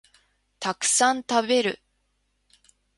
[0.59, 1.79] たくさん食べる